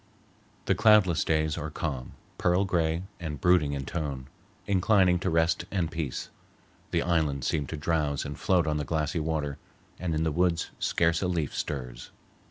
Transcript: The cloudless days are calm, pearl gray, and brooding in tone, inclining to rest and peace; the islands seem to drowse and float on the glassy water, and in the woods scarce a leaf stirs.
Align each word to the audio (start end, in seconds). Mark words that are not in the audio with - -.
The 0.65 0.73
cloudless 0.73 1.23
days 1.23 1.59
are 1.59 1.69
calm, 1.69 2.13
pearl 2.39 2.65
gray, 2.65 3.03
and 3.19 3.39
brooding 3.39 3.73
in 3.73 3.85
tone, 3.85 4.25
inclining 4.65 5.19
to 5.19 5.29
rest 5.29 5.65
and 5.69 5.91
peace; 5.91 6.31
the 6.89 7.03
islands 7.03 7.45
seem 7.45 7.67
to 7.67 7.77
drowse 7.77 8.25
and 8.25 8.35
float 8.35 8.65
on 8.65 8.77
the 8.77 8.83
glassy 8.83 9.19
water, 9.19 9.59
and 9.99 10.15
in 10.15 10.23
the 10.23 10.31
woods 10.31 10.71
scarce 10.79 11.21
a 11.21 11.27
leaf 11.27 11.55
stirs. 11.55 12.09